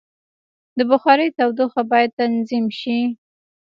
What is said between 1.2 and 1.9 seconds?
تودوخه